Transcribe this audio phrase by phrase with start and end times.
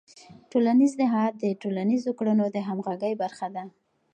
[0.51, 3.63] ټولنیز نهاد د ټولنیزو کړنو د همغږۍ برخه ده.